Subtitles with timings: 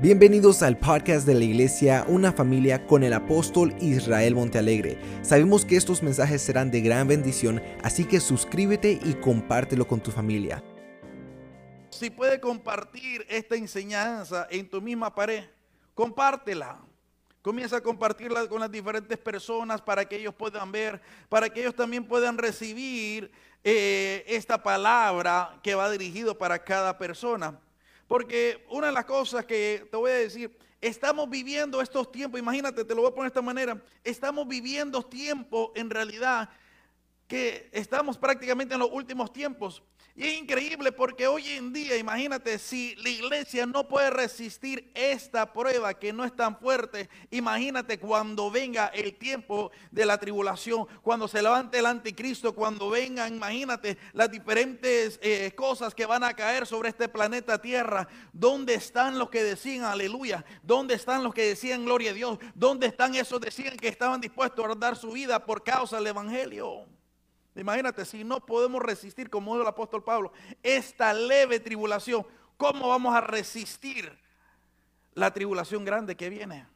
[0.00, 4.96] Bienvenidos al podcast de la iglesia Una familia con el apóstol Israel Montealegre.
[5.22, 10.12] Sabemos que estos mensajes serán de gran bendición, así que suscríbete y compártelo con tu
[10.12, 10.62] familia.
[11.90, 15.42] Si puede compartir esta enseñanza en tu misma pared,
[15.96, 16.78] compártela.
[17.42, 21.74] Comienza a compartirla con las diferentes personas para que ellos puedan ver, para que ellos
[21.74, 23.32] también puedan recibir
[23.64, 27.58] eh, esta palabra que va dirigido para cada persona.
[28.08, 32.84] Porque una de las cosas que te voy a decir, estamos viviendo estos tiempos, imagínate,
[32.84, 36.48] te lo voy a poner de esta manera, estamos viviendo tiempos en realidad
[37.28, 39.82] que estamos prácticamente en los últimos tiempos.
[40.18, 45.52] Y es increíble porque hoy en día, imagínate, si la iglesia no puede resistir esta
[45.52, 51.28] prueba que no es tan fuerte, imagínate cuando venga el tiempo de la tribulación, cuando
[51.28, 56.66] se levante el anticristo, cuando vengan, imagínate las diferentes eh, cosas que van a caer
[56.66, 58.08] sobre este planeta Tierra.
[58.32, 60.44] ¿Dónde están los que decían aleluya?
[60.64, 62.40] ¿Dónde están los que decían gloria a Dios?
[62.56, 66.08] ¿Dónde están esos que decían que estaban dispuestos a dar su vida por causa del
[66.08, 66.97] Evangelio?
[67.60, 72.24] Imagínate, si no podemos resistir, como dijo el apóstol Pablo, esta leve tribulación,
[72.56, 74.16] ¿cómo vamos a resistir
[75.14, 76.66] la tribulación grande que viene?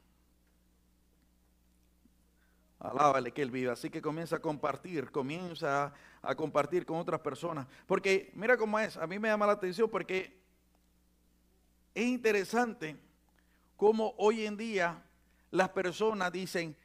[2.81, 3.71] Alábale que Él vive.
[3.71, 7.69] Así que comienza a compartir, comienza a, compartir con otras personas.
[7.87, 10.37] Porque mira cómo es, a mí me llama la atención porque
[11.95, 12.97] es interesante
[13.77, 15.01] cómo hoy en día
[15.53, 16.77] las personas dicen,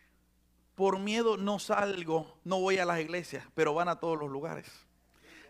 [0.78, 4.68] por miedo no salgo, no voy a las iglesias, pero van a todos los lugares.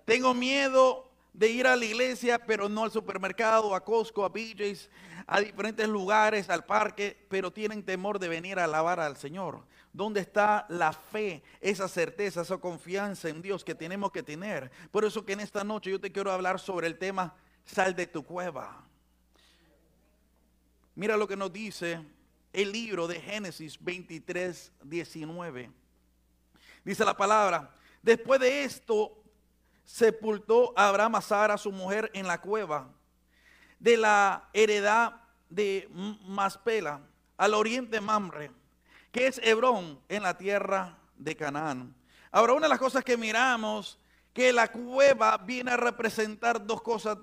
[0.05, 4.89] Tengo miedo de ir a la iglesia, pero no al supermercado, a Costco, a BJ's,
[5.27, 9.65] a diferentes lugares, al parque, pero tienen temor de venir a alabar al Señor.
[9.91, 14.71] ¿Dónde está la fe, esa certeza, esa confianza en Dios que tenemos que tener?
[14.91, 18.07] Por eso que en esta noche yo te quiero hablar sobre el tema, sal de
[18.07, 18.81] tu cueva.
[20.95, 21.99] Mira lo que nos dice
[22.57, 25.71] el libro de Génesis 23, 19.
[26.83, 29.15] Dice la palabra, después de esto
[29.83, 32.89] sepultó Abraham a Sara, su mujer, en la cueva
[33.77, 35.21] de la heredad
[35.51, 35.87] de
[36.25, 36.99] Maspela,
[37.37, 38.49] al oriente Mamre,
[39.11, 41.93] que es Hebrón, en la tierra de Canaán.
[42.31, 43.99] Ahora, una de las cosas que miramos,
[44.33, 47.19] que la cueva viene a representar dos cosas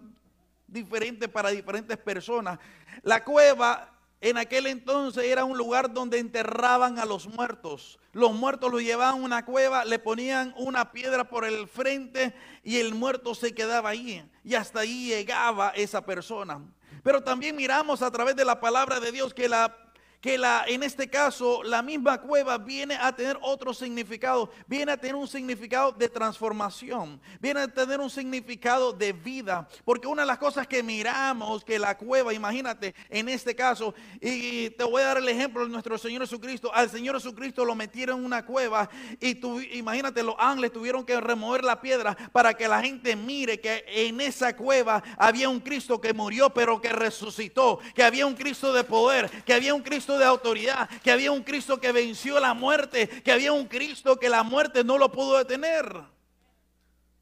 [0.69, 2.61] diferentes para diferentes personas.
[3.03, 3.94] La cueva
[4.25, 7.99] en aquel entonces era un lugar donde enterraban a los muertos.
[8.13, 12.79] Los muertos los llevaban a una cueva, le ponían una piedra por el frente y
[12.79, 14.25] el muerto se quedaba ahí.
[14.43, 16.59] Y hasta ahí llegaba esa persona.
[17.03, 19.84] Pero también miramos a través de la palabra de Dios que la
[20.25, 24.97] que la, en este caso la misma cueva viene a tener otro significado, viene a
[24.97, 30.29] tener un significado de transformación, viene a tener un significado de vida, porque una de
[30.29, 35.09] las cosas que miramos que la cueva, imagínate, en este caso, y te voy a
[35.09, 38.89] dar el ejemplo de nuestro Señor Jesucristo, al Señor Jesucristo lo metieron en una cueva
[39.21, 43.61] y tú, imagínate, los ángeles tuvieron que remover la piedra para que la gente mire
[43.61, 48.35] que en esa cueva había un Cristo que murió pero que resucitó, que había un
[48.35, 52.41] Cristo de poder, que había un Cristo de autoridad, que había un Cristo que venció
[52.41, 56.03] la muerte, que había un Cristo que la muerte no lo pudo detener.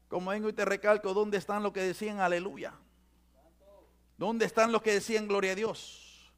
[0.07, 2.73] Como vengo y te recalco, ¿dónde están los que decían aleluya?
[4.17, 6.31] ¿Dónde están los que decían gloria a Dios?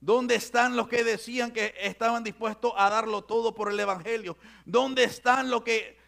[0.00, 4.36] ¿Dónde están los que decían que estaban dispuestos a darlo todo por el Evangelio?
[4.64, 5.98] ¿Dónde están los que,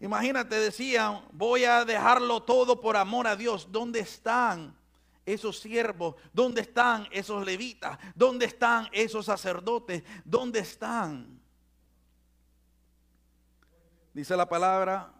[0.00, 3.68] imagínate, decían, voy a dejarlo todo por amor a Dios?
[3.70, 4.76] ¿Dónde están?
[5.26, 6.16] Esos siervos?
[6.32, 7.98] ¿Dónde están esos levitas?
[8.14, 10.02] ¿Dónde están esos sacerdotes?
[10.24, 11.40] ¿Dónde están?
[14.12, 15.12] Dice la palabra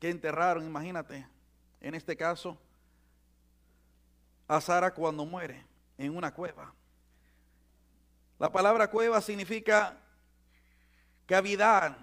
[0.00, 1.26] que enterraron, imagínate,
[1.80, 2.58] en este caso,
[4.48, 5.64] a Sara cuando muere
[5.98, 6.74] en una cueva.
[8.38, 9.98] La palabra cueva significa
[11.26, 11.96] cavidad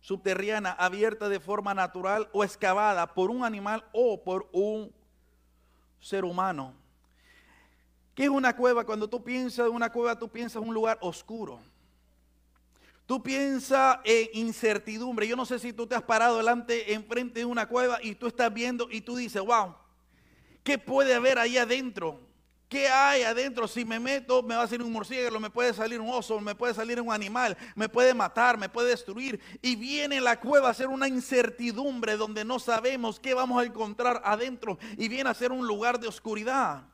[0.00, 4.92] subterránea abierta de forma natural o excavada por un animal o por un
[6.00, 6.74] ser humano.
[8.14, 8.84] ¿Qué es una cueva?
[8.84, 11.60] Cuando tú piensas en una cueva, tú piensas en un lugar oscuro.
[13.06, 15.26] Tú piensas en incertidumbre.
[15.26, 18.26] Yo no sé si tú te has parado delante, enfrente de una cueva y tú
[18.26, 19.74] estás viendo y tú dices, wow,
[20.62, 22.20] ¿qué puede haber ahí adentro?
[22.70, 23.66] ¿Qué hay adentro?
[23.66, 26.54] Si me meto, me va a salir un murciélago, me puede salir un oso, me
[26.54, 29.40] puede salir un animal, me puede matar, me puede destruir.
[29.60, 34.22] Y viene la cueva a ser una incertidumbre donde no sabemos qué vamos a encontrar
[34.24, 34.78] adentro.
[34.96, 36.84] Y viene a ser un lugar de oscuridad.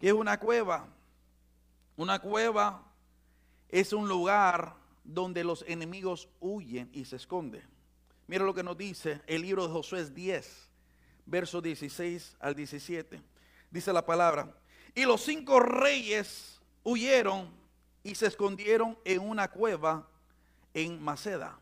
[0.00, 0.88] ¿Qué es una cueva?
[1.96, 2.82] Una cueva
[3.68, 7.62] es un lugar donde los enemigos huyen y se esconden.
[8.26, 10.70] Mira lo que nos dice el libro de Josué 10,
[11.24, 13.33] versos 16 al 17
[13.74, 14.56] dice la palabra.
[14.94, 17.50] Y los cinco reyes huyeron
[18.04, 20.08] y se escondieron en una cueva
[20.72, 21.58] en Maceda.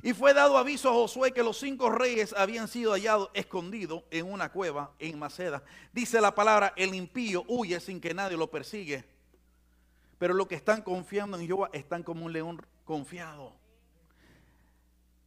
[0.00, 4.30] Y fue dado aviso a Josué que los cinco reyes habían sido hallados escondidos en
[4.30, 5.64] una cueva en Maceda.
[5.92, 9.04] Dice la palabra, el impío huye sin que nadie lo persigue.
[10.16, 13.52] Pero los que están confiando en Jehová están como un león confiado.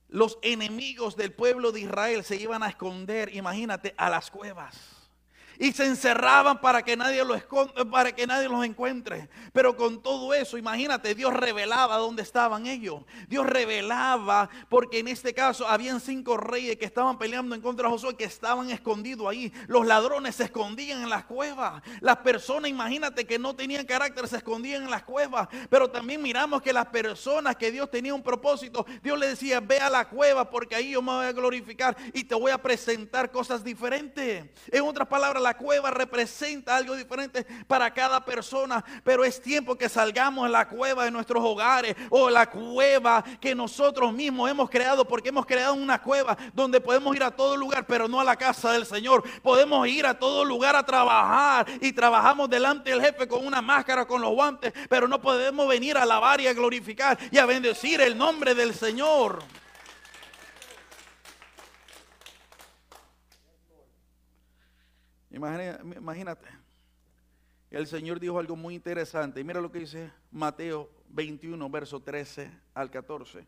[0.07, 5.00] Los enemigos del pueblo de Israel se iban a esconder, imagínate, a las cuevas
[5.59, 7.41] y se encerraban para que nadie los
[7.91, 9.29] para que nadie los encuentre.
[9.53, 13.03] Pero con todo eso, imagínate, Dios revelaba dónde estaban ellos.
[13.27, 17.93] Dios revelaba porque en este caso habían cinco reyes que estaban peleando en contra de
[17.93, 19.51] Josué que estaban escondidos ahí.
[19.67, 21.81] Los ladrones se escondían en las cuevas.
[21.99, 25.47] Las personas, imagínate que no tenían carácter, se escondían en las cuevas.
[25.69, 29.79] Pero también miramos que las personas que Dios tenía un propósito, Dios le decía, ve
[29.79, 33.31] a la cueva porque ahí yo me voy a glorificar y te voy a presentar
[33.31, 34.45] cosas diferentes.
[34.71, 39.89] En otras palabras, la cueva representa algo diferente para cada persona, pero es tiempo que
[39.89, 45.05] salgamos en la cueva de nuestros hogares o la cueva que nosotros mismos hemos creado,
[45.05, 48.35] porque hemos creado una cueva donde podemos ir a todo lugar, pero no a la
[48.35, 49.23] casa del Señor.
[49.41, 54.05] Podemos ir a todo lugar a trabajar y trabajamos delante del jefe con una máscara,
[54.05, 58.01] con los guantes, pero no podemos venir a alabar y a glorificar y a bendecir
[58.01, 59.43] el nombre del Señor.
[65.31, 66.47] Imagínate.
[67.69, 69.39] El Señor dijo algo muy interesante.
[69.39, 73.45] Y mira lo que dice Mateo 21, verso 13 al 14.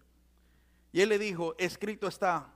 [0.94, 2.54] Y él le dijo, escrito está,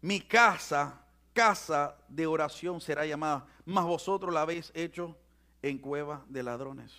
[0.00, 5.16] mi casa, casa de oración será llamada, mas vosotros la habéis hecho
[5.62, 6.92] en cueva de ladrones.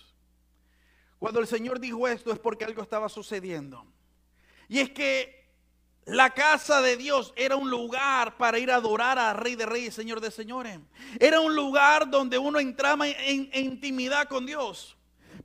[1.18, 3.84] Cuando el Señor dijo esto es porque algo estaba sucediendo.
[4.68, 5.37] Y es que
[6.08, 9.94] la casa de Dios era un lugar para ir a adorar a Rey de Reyes,
[9.94, 10.78] Señor de Señores.
[11.20, 14.97] Era un lugar donde uno entraba en, intimidad con Dios.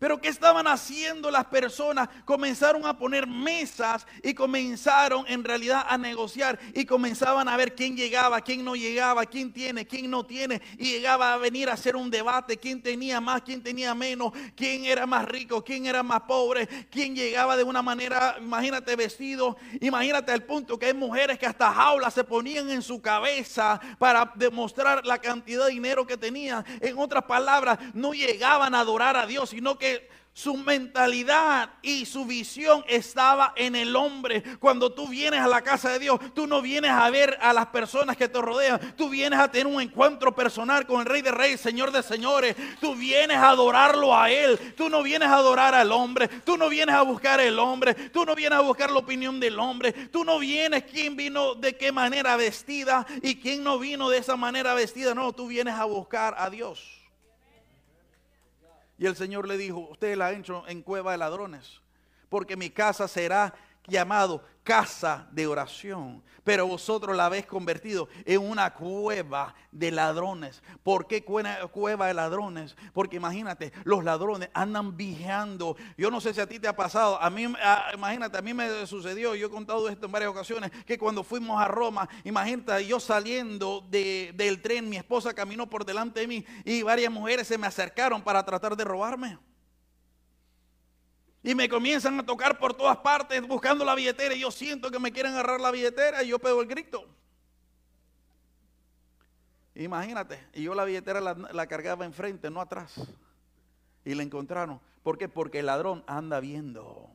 [0.03, 2.09] Pero ¿qué estaban haciendo las personas?
[2.25, 7.95] Comenzaron a poner mesas y comenzaron en realidad a negociar y comenzaban a ver quién
[7.95, 10.61] llegaba, quién no llegaba, quién tiene, quién no tiene.
[10.77, 14.83] Y llegaba a venir a hacer un debate, quién tenía más, quién tenía menos, quién
[14.83, 20.33] era más rico, quién era más pobre, quién llegaba de una manera, imagínate vestido, imagínate
[20.33, 25.05] al punto que hay mujeres que hasta jaulas se ponían en su cabeza para demostrar
[25.05, 26.65] la cantidad de dinero que tenían.
[26.81, 29.92] En otras palabras, no llegaban a adorar a Dios, sino que
[30.33, 34.43] su mentalidad y su visión estaba en el hombre.
[34.59, 37.67] Cuando tú vienes a la casa de Dios, tú no vienes a ver a las
[37.67, 41.31] personas que te rodean, tú vienes a tener un encuentro personal con el Rey de
[41.31, 42.55] Reyes, Señor de Señores.
[42.81, 46.67] Tú vienes a adorarlo a Él, tú no vienes a adorar al hombre, tú no
[46.67, 50.25] vienes a buscar el hombre, tú no vienes a buscar la opinión del hombre, tú
[50.25, 54.73] no vienes quién vino de qué manera vestida y quién no vino de esa manera
[54.73, 55.13] vestida.
[55.13, 57.02] No, tú vienes a buscar a Dios.
[59.03, 61.81] Y el Señor le dijo, usted la ha hecho en cueva de ladrones,
[62.29, 63.53] porque mi casa será
[63.87, 70.63] llamado casa de oración, pero vosotros la habéis convertido en una cueva de ladrones.
[70.83, 72.75] ¿Por qué cueva de ladrones?
[72.93, 75.75] Porque imagínate, los ladrones andan vigiando.
[75.97, 77.43] Yo no sé si a ti te ha pasado, a mí,
[77.93, 81.61] imagínate, a mí me sucedió, yo he contado esto en varias ocasiones, que cuando fuimos
[81.61, 86.83] a Roma, imagínate, yo saliendo del tren, mi esposa caminó por delante de mí y
[86.83, 89.37] varias mujeres se me acercaron para tratar de robarme.
[91.43, 94.33] Y me comienzan a tocar por todas partes buscando la billetera.
[94.33, 97.05] Y yo siento que me quieren agarrar la billetera y yo pego el grito.
[99.75, 102.93] Imagínate, y yo la billetera la, cargaba enfrente, no atrás.
[104.05, 104.79] Y la encontraron.
[105.01, 105.27] ¿Por qué?
[105.27, 107.09] Porque el ladrón anda viendo.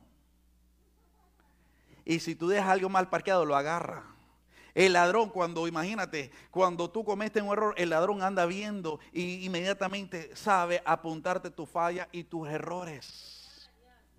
[2.05, 4.03] Y si tú dejas algo mal parqueado, lo agarra.
[4.75, 10.35] El ladrón, cuando, imagínate, cuando tú cometes un error, el ladrón anda viendo y inmediatamente
[10.35, 13.38] sabe apuntarte tu falla y tus errores.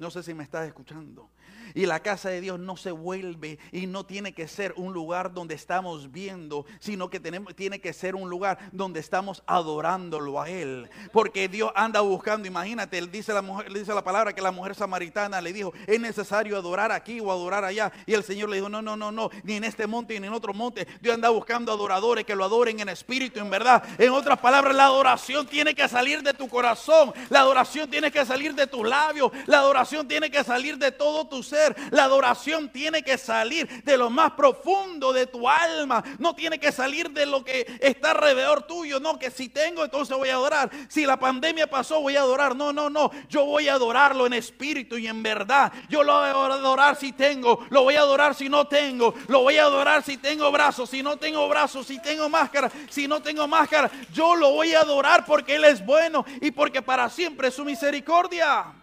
[0.01, 1.29] No sé si me estás escuchando.
[1.75, 5.33] Y la casa de Dios no se vuelve y no tiene que ser un lugar
[5.33, 10.49] donde estamos viendo, sino que tenemos, tiene que ser un lugar donde estamos adorándolo a
[10.49, 10.89] Él.
[11.13, 14.75] Porque Dios anda buscando, imagínate, él dice, la mujer, dice la palabra que la mujer
[14.75, 17.93] samaritana le dijo, es necesario adorar aquí o adorar allá.
[18.07, 20.33] Y el Señor le dijo, no, no, no, no, ni en este monte ni en
[20.33, 20.87] otro monte.
[21.01, 23.83] Dios anda buscando adoradores que lo adoren en espíritu, en verdad.
[23.99, 27.13] En otras palabras, la adoración tiene que salir de tu corazón.
[27.29, 29.31] La adoración tiene que salir de tus labios.
[29.47, 31.60] La adoración tiene que salir de todo tu ser.
[31.91, 36.03] La adoración tiene que salir de lo más profundo de tu alma.
[36.19, 39.01] No tiene que salir de lo que está alrededor tuyo.
[39.01, 40.71] No, que si tengo, entonces voy a adorar.
[40.89, 42.57] Si la pandemia pasó, voy a adorar.
[42.57, 43.11] No, no, no.
[43.29, 45.73] Yo voy a adorarlo en espíritu y en verdad.
[45.89, 47.67] Yo lo voy a adorar si tengo.
[47.71, 49.15] Lo voy a adorar si no tengo.
[49.29, 50.91] Lo voy a adorar si tengo brazos.
[50.91, 51.87] Si no tengo brazos.
[51.87, 52.71] Si tengo máscara.
[52.89, 53.91] Si no tengo máscara.
[54.13, 57.65] Yo lo voy a adorar porque Él es bueno y porque para siempre es su
[57.65, 58.80] misericordia.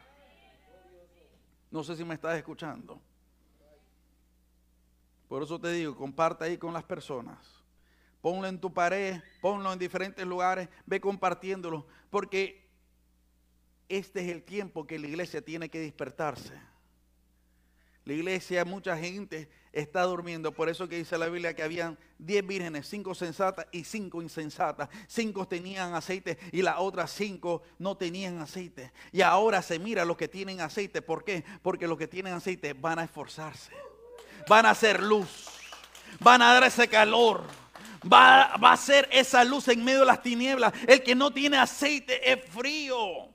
[1.69, 3.01] No sé si me estás escuchando.
[5.27, 7.37] Por eso te digo, comparte ahí con las personas.
[8.21, 12.67] Ponlo en tu pared, ponlo en diferentes lugares, ve compartiéndolo, porque
[13.89, 16.59] este es el tiempo que la iglesia tiene que despertarse.
[18.05, 20.51] La iglesia, mucha gente está durmiendo.
[20.51, 24.89] Por eso que dice la Biblia que habían diez vírgenes, cinco sensatas y cinco insensatas.
[25.07, 28.91] Cinco tenían aceite y las otras cinco no tenían aceite.
[29.11, 31.01] Y ahora se mira los que tienen aceite.
[31.01, 31.43] ¿Por qué?
[31.61, 33.71] Porque los que tienen aceite van a esforzarse.
[34.47, 35.45] Van a hacer luz.
[36.19, 37.43] Van a dar ese calor.
[38.11, 40.73] Va, va a ser esa luz en medio de las tinieblas.
[40.87, 43.29] El que no tiene aceite es frío.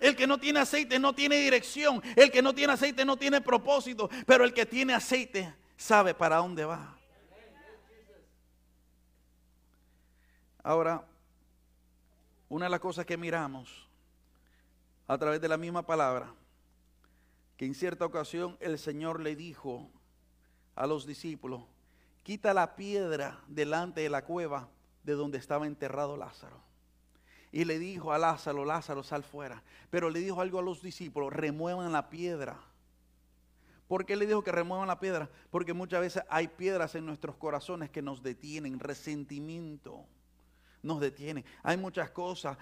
[0.00, 2.02] El que no tiene aceite no tiene dirección.
[2.16, 4.10] El que no tiene aceite no tiene propósito.
[4.26, 6.96] Pero el que tiene aceite sabe para dónde va.
[10.62, 11.04] Ahora,
[12.48, 13.88] una de las cosas que miramos
[15.06, 16.32] a través de la misma palabra,
[17.56, 19.88] que en cierta ocasión el Señor le dijo
[20.74, 21.62] a los discípulos,
[22.22, 24.68] quita la piedra delante de la cueva
[25.04, 26.66] de donde estaba enterrado Lázaro
[27.56, 29.62] y le dijo a Lázaro, Lázaro, sal fuera.
[29.88, 32.60] Pero le dijo algo a los discípulos, remuevan la piedra.
[33.88, 35.30] ¿Por qué le dijo que remuevan la piedra?
[35.50, 40.06] Porque muchas veces hay piedras en nuestros corazones que nos detienen, resentimiento
[40.86, 41.44] nos detiene.
[41.62, 42.56] Hay muchas cosas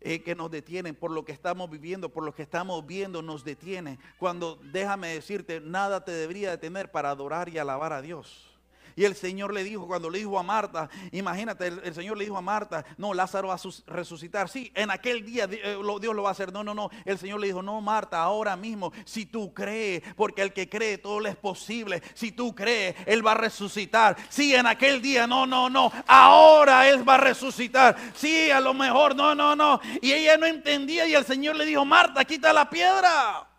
[0.00, 3.44] eh, que nos detienen por lo que estamos viviendo, por lo que estamos viendo, nos
[3.44, 3.98] detiene.
[4.18, 8.49] Cuando déjame decirte, nada te debería detener para adorar y alabar a Dios.
[8.96, 12.36] Y el Señor le dijo, cuando le dijo a Marta, imagínate, el, Señor le dijo
[12.36, 14.48] a Marta, no, Lázaro va a resucitar.
[14.48, 16.52] Sí, en aquel día eh, Dios lo va a hacer.
[16.52, 16.90] No, no, no.
[17.04, 20.98] El Señor le dijo, no, Marta, ahora mismo, si tú crees, porque el que cree
[20.98, 22.02] todo le es posible.
[22.14, 24.16] Si tú crees, Él va a resucitar.
[24.28, 25.92] Sí, en aquel día, no, no, no.
[26.06, 27.96] Ahora Él va a resucitar.
[28.14, 29.80] Sí, a lo mejor, no, no, no.
[30.00, 33.49] Y ella no entendía y el Señor le dijo, Marta, quita la piedra.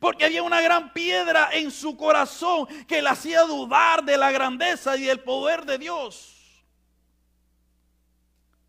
[0.00, 4.96] Porque había una gran piedra en su corazón que le hacía dudar de la grandeza
[4.96, 6.64] y del poder de Dios.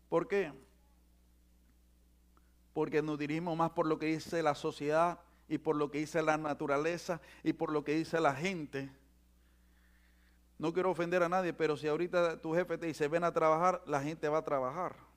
[0.08, 0.52] ¿Por qué?
[2.72, 6.22] Porque nos dirigimos más por lo que dice la sociedad y por lo que dice
[6.22, 8.90] la naturaleza y por lo que dice la gente.
[10.58, 13.82] No quiero ofender a nadie, pero si ahorita tu jefe te dice ven a trabajar,
[13.86, 15.09] la gente va a trabajar.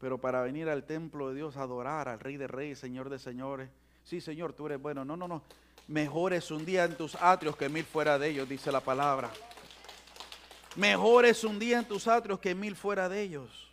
[0.00, 3.18] Pero para venir al templo de Dios a adorar al Rey de Reyes, Señor de
[3.18, 3.68] Señores.
[4.02, 5.04] Sí, Señor, tú eres bueno.
[5.04, 5.42] No, no, no.
[5.88, 9.30] Mejor es un día en tus atrios que mil fuera de ellos, dice la palabra.
[10.76, 13.70] Mejor es un día en tus atrios que mil fuera de ellos.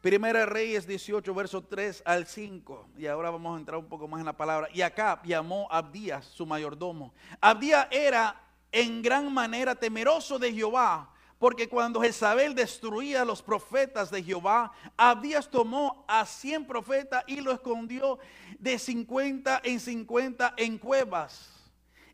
[0.00, 2.88] Primera Reyes 18, verso 3 al 5.
[2.98, 4.68] Y ahora vamos a entrar un poco más en la palabra.
[4.74, 7.14] Y acá llamó Abdías, su mayordomo.
[7.40, 8.38] Abdías era
[8.72, 11.13] en gran manera temeroso de Jehová
[11.44, 17.42] porque cuando Jezabel destruía a los profetas de Jehová, Abdías tomó a 100 profetas y
[17.42, 18.18] lo escondió
[18.58, 21.50] de 50 en 50 en cuevas.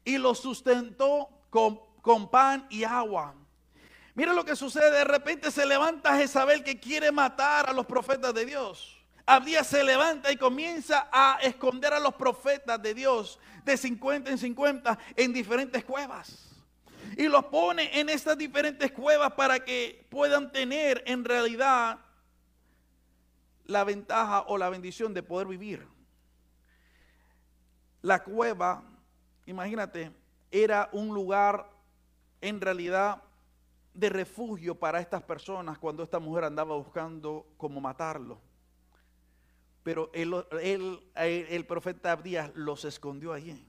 [0.04, 3.36] Y los sustentó con, con pan y agua.
[4.16, 4.90] Mira lo que sucede.
[4.90, 8.98] De repente se levanta Jezabel que quiere matar a los profetas de Dios.
[9.26, 14.38] Abdías se levanta y comienza a esconder a los profetas de Dios de 50 en
[14.38, 16.49] 50 en diferentes cuevas
[17.20, 21.98] y los pone en estas diferentes cuevas para que puedan tener en realidad
[23.66, 25.86] la ventaja o la bendición de poder vivir.
[28.00, 28.82] La cueva,
[29.44, 30.10] imagínate,
[30.50, 31.70] era un lugar
[32.40, 33.22] en realidad
[33.92, 38.40] de refugio para estas personas cuando esta mujer andaba buscando cómo matarlo.
[39.82, 43.62] Pero el profeta Abdías los escondió allí.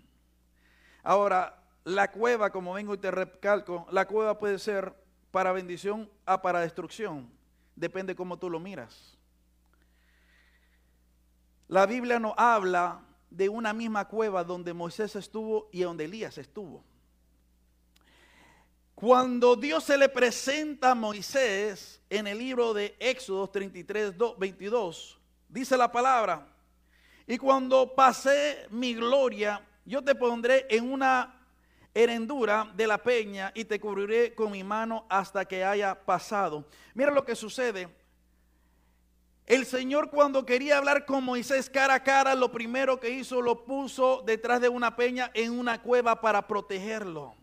[1.03, 4.93] Ahora, la cueva, como vengo y te recalco, la cueva puede ser
[5.31, 7.29] para bendición o para destrucción.
[7.75, 9.17] Depende cómo tú lo miras.
[11.67, 16.83] La Biblia nos habla de una misma cueva donde Moisés estuvo y donde Elías estuvo.
[18.93, 25.17] Cuando Dios se le presenta a Moisés en el libro de Éxodo 33, 22,
[25.50, 26.47] dice la palabra,
[27.25, 31.40] y cuando pasé mi gloria, yo te pondré en una
[31.93, 36.65] herendura de la peña y te cubriré con mi mano hasta que haya pasado.
[36.93, 37.89] Mira lo que sucede.
[39.45, 43.65] El Señor cuando quería hablar con Moisés cara a cara, lo primero que hizo lo
[43.65, 47.36] puso detrás de una peña en una cueva para protegerlo.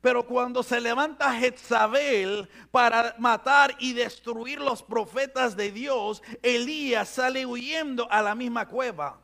[0.00, 7.44] Pero cuando se levanta Jezabel para matar y destruir los profetas de Dios, Elías sale
[7.44, 9.20] huyendo a la misma cueva.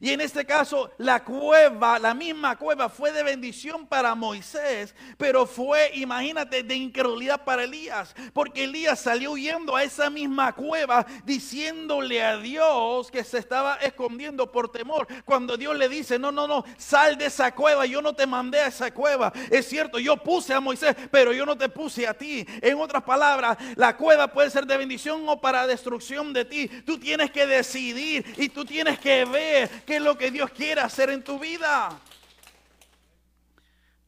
[0.00, 5.46] Y en este caso, la cueva, la misma cueva fue de bendición para Moisés, pero
[5.46, 12.22] fue, imagínate, de incredulidad para Elías, porque Elías salió huyendo a esa misma cueva diciéndole
[12.22, 15.06] a Dios que se estaba escondiendo por temor.
[15.24, 18.60] Cuando Dios le dice, no, no, no, sal de esa cueva, yo no te mandé
[18.60, 19.32] a esa cueva.
[19.50, 22.46] Es cierto, yo puse a Moisés, pero yo no te puse a ti.
[22.60, 26.68] En otras palabras, la cueva puede ser de bendición o para destrucción de ti.
[26.84, 30.80] Tú tienes que decidir y tú tienes que ver qué es lo que Dios quiere
[30.80, 31.98] hacer en tu vida.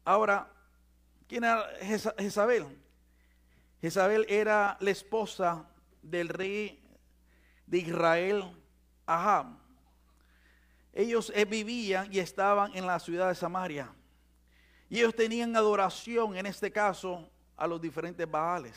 [0.04, 0.50] Ahora,
[1.28, 1.70] ¿quién era
[2.18, 2.66] Jezabel?
[3.80, 5.70] Jezabel era la esposa
[6.02, 6.82] del rey
[7.66, 8.44] de Israel,
[9.06, 9.47] Ahab.
[10.92, 13.94] Ellos eh, vivían y estaban en la ciudad de Samaria.
[14.90, 18.76] Y ellos tenían adoración, en este caso, a los diferentes Baales.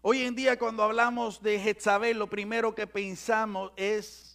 [0.00, 4.27] Hoy en día cuando hablamos de Jezabel, lo primero que pensamos es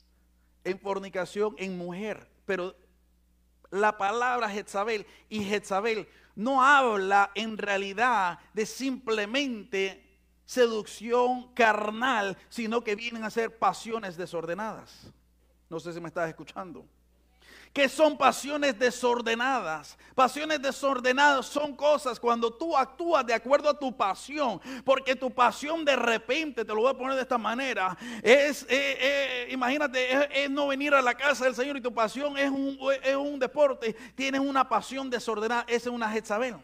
[0.64, 2.28] en fornicación en mujer.
[2.46, 2.76] Pero
[3.72, 10.04] la palabra Jezabel y Jezabel no habla en realidad de simplemente
[10.46, 15.12] seducción carnal, sino que vienen a ser pasiones desordenadas.
[15.70, 16.86] No sé si me estás escuchando
[17.74, 19.98] que son pasiones desordenadas.
[20.14, 25.84] Pasiones desordenadas son cosas cuando tú actúas de acuerdo a tu pasión, porque tu pasión
[25.84, 30.52] de repente, te lo voy a poner de esta manera, es, eh, eh, imagínate, es,
[30.52, 33.94] no venir a la casa del Señor y tu pasión es un, es un deporte,
[34.14, 36.58] tienes una pasión desordenada, esa es una Jezabel.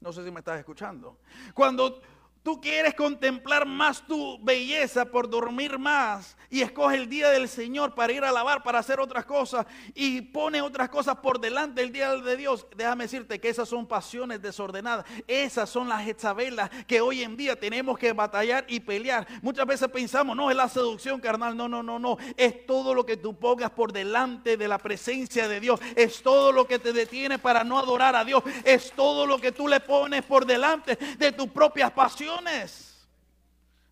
[0.00, 1.20] No sé si me estás escuchando.
[1.54, 2.02] Cuando
[2.42, 7.94] Tú quieres contemplar más tu belleza por dormir más y escoge el día del Señor
[7.94, 11.92] para ir a lavar, para hacer otras cosas y pone otras cosas por delante del
[11.92, 12.66] día de Dios.
[12.76, 15.06] Déjame decirte que esas son pasiones desordenadas.
[15.28, 19.24] Esas son las Jezabelas que hoy en día tenemos que batallar y pelear.
[19.40, 21.56] Muchas veces pensamos, no, es la seducción carnal.
[21.56, 22.18] No, no, no, no.
[22.36, 25.78] Es todo lo que tú pongas por delante de la presencia de Dios.
[25.94, 28.42] Es todo lo que te detiene para no adorar a Dios.
[28.64, 32.31] Es todo lo que tú le pones por delante de tus propias pasiones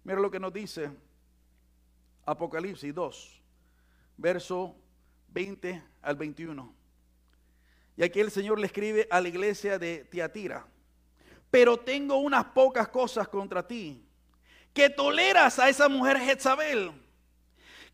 [0.05, 0.91] Mira lo que nos dice
[2.27, 3.43] Apocalipsis 2,
[4.17, 4.75] verso
[5.29, 6.75] 20 al 21.
[7.97, 10.67] Y aquí el Señor le escribe a la iglesia de Tiatira,
[11.51, 14.03] pero tengo unas pocas cosas contra ti,
[14.73, 16.93] que toleras a esa mujer Jezabel,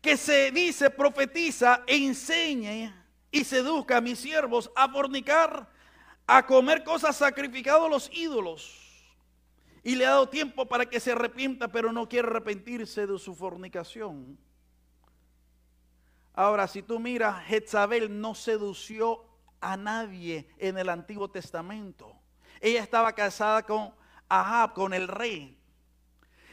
[0.01, 2.93] que se dice, profetiza e enseñe
[3.31, 5.69] y seduzca a mis siervos a fornicar,
[6.25, 8.86] a comer cosas sacrificadas a los ídolos
[9.87, 13.33] y le ha dado tiempo para que se arrepienta, pero no quiere arrepentirse de su
[13.33, 14.37] fornicación.
[16.33, 19.23] Ahora, si tú miras, Jezabel no sedució
[19.61, 22.13] a nadie en el Antiguo Testamento.
[22.59, 23.93] Ella estaba casada con
[24.27, 25.57] Ahab, con el rey.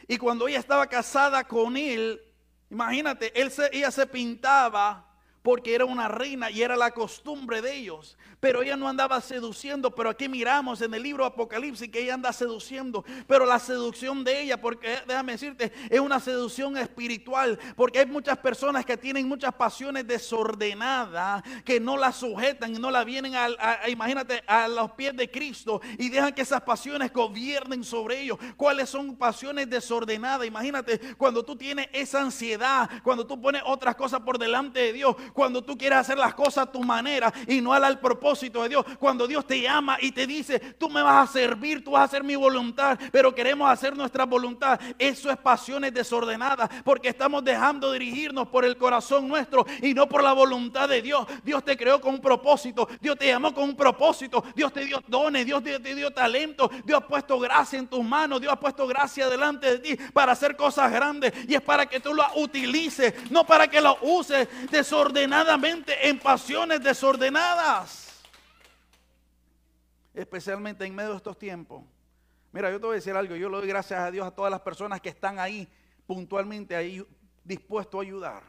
[0.06, 2.22] Y cuando ella estaba casada con él,
[2.70, 5.12] imagínate, él ella se pintaba
[5.44, 8.16] porque era una reina y era la costumbre de ellos.
[8.40, 12.32] Pero ella no andaba seduciendo, pero aquí miramos en el libro Apocalipsis que ella anda
[12.32, 13.04] seduciendo.
[13.26, 18.38] Pero la seducción de ella, porque déjame decirte, es una seducción espiritual, porque hay muchas
[18.38, 23.86] personas que tienen muchas pasiones desordenadas, que no la sujetan y no la vienen a,
[23.86, 28.38] imagínate, a los pies de Cristo y dejan que esas pasiones gobiernen sobre ellos.
[28.56, 30.46] ¿Cuáles son pasiones desordenadas?
[30.46, 35.14] Imagínate cuando tú tienes esa ansiedad, cuando tú pones otras cosas por delante de Dios,
[35.34, 38.86] cuando tú quieres hacer las cosas a tu manera y no al, propósito de Dios.
[38.98, 42.04] Cuando Dios te llama y te dice, tú me vas a servir, tú vas a
[42.04, 44.80] hacer mi voluntad, pero queremos hacer nuestra voluntad.
[44.98, 50.22] Eso es pasiones desordenadas porque estamos dejando dirigirnos por el corazón nuestro y no por
[50.22, 51.26] la voluntad de Dios.
[51.42, 55.02] Dios te creó con un propósito, Dios te llamó con un propósito, Dios te dio
[55.08, 58.86] dones, Dios te, dio talento, Dios ha puesto gracia en tus manos, Dios ha puesto
[58.86, 63.14] gracia delante de ti para hacer cosas grandes y es para que tú lo utilices,
[63.30, 64.48] no para que lo uses
[65.32, 68.22] en pasiones desordenadas.
[70.12, 71.82] Especialmente en medio de estos tiempos.
[72.52, 73.34] Mira, yo te voy a decir algo.
[73.34, 75.68] Yo le doy gracias a Dios a todas las personas que están ahí
[76.06, 77.04] puntualmente ahí
[77.42, 78.42] dispuestos a ayudar.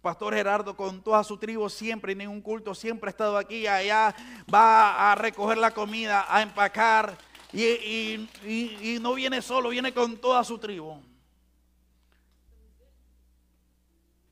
[0.00, 4.14] Pastor Gerardo con toda su tribu siempre en ningún culto, siempre ha estado aquí, allá,
[4.52, 7.16] va a recoger la comida, a empacar
[7.52, 11.00] y, y no viene solo, viene con toda su tribu.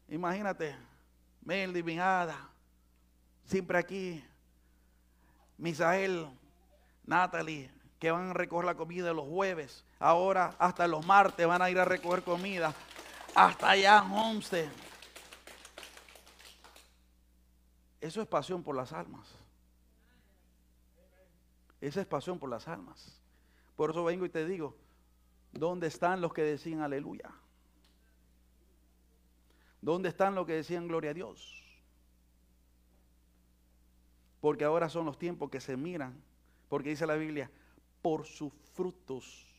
[0.08, 0.76] Imagínate,
[1.44, 1.98] Meldy, mi
[3.44, 4.24] siempre aquí.
[5.58, 6.28] Misael,
[7.04, 9.84] Natalie, que van a recoger la comida los jueves.
[9.98, 12.74] Ahora hasta los martes van a ir a recoger comida.
[13.34, 14.68] hasta allá en Homestead.
[18.00, 19.28] Eso es pasión por las almas.
[21.80, 23.20] Esa es pasión por las almas.
[23.76, 24.76] Por eso vengo y te digo,
[25.52, 27.30] ¿dónde están los que decían aleluya?
[29.82, 31.60] ¿Dónde están los que decían gloria a Dios?
[34.40, 36.22] Porque ahora son los tiempos que se miran,
[36.68, 37.50] porque dice la Biblia,
[38.00, 39.51] por sus frutos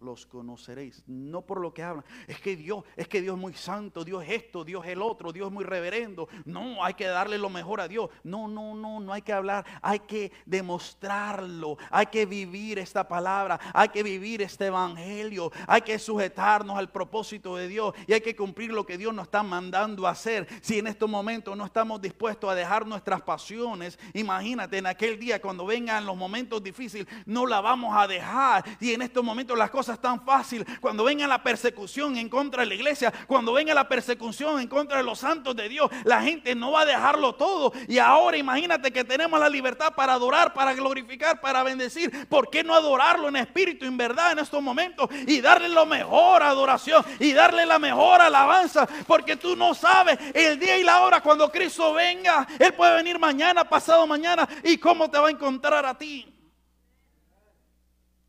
[0.00, 2.04] los conoceréis, no por lo que hablan.
[2.26, 5.02] Es que Dios, es que Dios es muy santo, Dios es esto, Dios es el
[5.02, 6.28] otro, Dios es muy reverendo.
[6.44, 8.10] No, hay que darle lo mejor a Dios.
[8.22, 13.58] No, no, no, no hay que hablar, hay que demostrarlo, hay que vivir esta palabra,
[13.72, 18.36] hay que vivir este evangelio, hay que sujetarnos al propósito de Dios y hay que
[18.36, 20.46] cumplir lo que Dios nos está mandando a hacer.
[20.60, 25.40] Si en estos momentos no estamos dispuestos a dejar nuestras pasiones, imagínate en aquel día
[25.40, 29.70] cuando vengan los momentos difíciles, no la vamos a dejar y en estos momentos las
[29.70, 30.66] cosas tan fácil.
[30.80, 34.98] Cuando venga la persecución en contra de la iglesia, cuando venga la persecución en contra
[34.98, 37.72] de los santos de Dios, la gente no va a dejarlo todo.
[37.86, 42.28] Y ahora imagínate que tenemos la libertad para adorar, para glorificar, para bendecir.
[42.28, 45.08] ¿Por qué no adorarlo en espíritu, en verdad, en estos momentos?
[45.26, 48.86] Y darle lo mejor adoración y darle la mejor alabanza.
[49.06, 52.46] Porque tú no sabes el día y la hora cuando Cristo venga.
[52.58, 54.48] Él puede venir mañana, pasado mañana.
[54.64, 56.32] ¿Y cómo te va a encontrar a ti?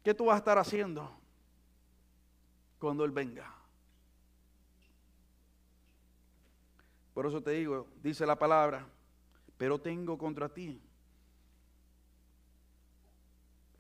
[0.04, 1.17] ¿Qué tú vas a estar haciendo?
[2.88, 3.54] Cuando Él venga.
[7.14, 8.88] Por eso te digo, dice la palabra,
[9.58, 10.80] pero tengo contra ti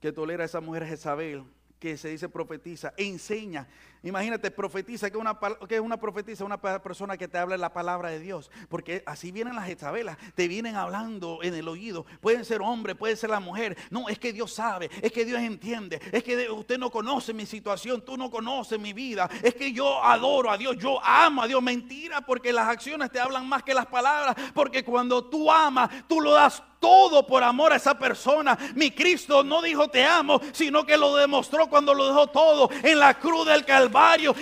[0.02, 1.46] que tolera a esa mujer Jezabel,
[1.80, 3.70] que se dice profetiza, enseña
[4.08, 8.20] Imagínate, profetiza, que, una, que una profetiza, una persona que te habla la palabra de
[8.20, 8.50] Dios.
[8.70, 12.06] Porque así vienen las Jezabelas, te vienen hablando en el oído.
[12.22, 13.78] Pueden ser hombre, puede ser la mujer.
[13.90, 17.46] No, es que Dios sabe, es que Dios entiende, es que usted no conoce mi
[17.46, 19.30] situación, tú no conoces mi vida.
[19.44, 21.62] Es que yo adoro a Dios, yo amo a Dios.
[21.62, 24.36] Mentira, porque las acciones te hablan más que las palabras.
[24.54, 28.58] Porque cuando tú amas, tú lo das todo por amor a esa persona.
[28.76, 33.00] Mi Cristo no dijo te amo, sino que lo demostró cuando lo dejó todo en
[33.00, 33.97] la cruz del Calvario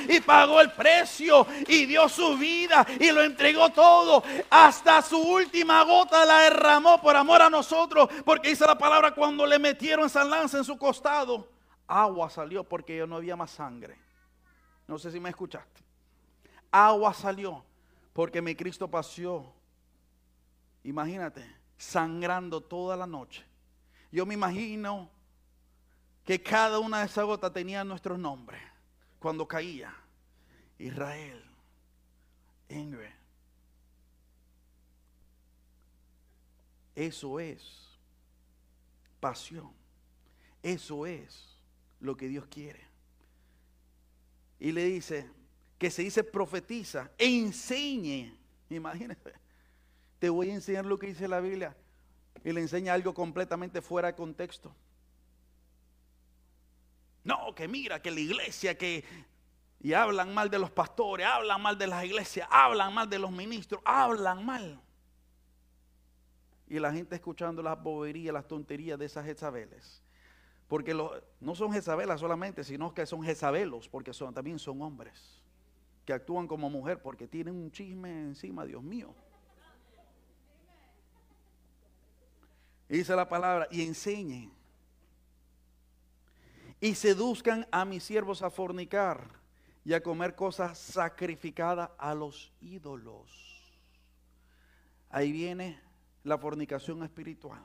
[0.09, 4.23] y pagó el precio y dio su vida y lo entregó todo.
[4.49, 8.09] Hasta su última gota la derramó por amor a nosotros.
[8.23, 11.47] Porque dice la palabra cuando le metieron esa lanza en su costado,
[11.87, 13.97] agua salió porque ya no había más sangre.
[14.87, 15.81] No sé si me escuchaste.
[16.71, 17.63] Agua salió
[18.13, 19.53] porque mi Cristo paseó.
[20.83, 21.43] Imagínate,
[21.77, 23.43] sangrando toda la noche.
[24.11, 25.09] Yo me imagino
[26.23, 28.74] que cada una de esas gotas tenía nuestro nombre
[29.25, 29.91] cuando caía.
[30.77, 31.43] Israel.
[36.93, 37.97] Eso es
[39.19, 39.71] pasión.
[40.61, 41.57] Eso es
[41.99, 42.81] lo que Dios quiere.
[44.59, 45.27] Y le dice
[45.79, 48.31] que se dice profetiza e enseñe.
[48.69, 49.33] Imagínese.
[50.19, 51.75] Te voy a enseñar lo que dice la Biblia.
[52.43, 54.71] Y le enseña algo completamente fuera de contexto.
[57.53, 59.03] Que mira, que la iglesia, que...
[59.81, 63.31] Y hablan mal de los pastores, hablan mal de las iglesias, hablan mal de los
[63.31, 64.81] ministros, hablan mal.
[66.67, 70.01] Y la gente escuchando las boberías, las tonterías de esas Jezabeles.
[70.67, 70.95] Porque
[71.39, 75.43] no son Jezabelas solamente, sino que son Jezabelos, porque también son hombres
[76.05, 79.13] que actúan como mujer porque tienen un chisme encima, Dios mío.
[82.87, 84.51] Dice la palabra, y enseñen
[86.79, 89.29] y seduzcan a mis siervos a fornicar
[89.83, 93.29] y a comer cosas sacrificadas a los ídolos.
[95.09, 95.79] Ahí viene
[96.23, 97.63] la fornicación espiritual,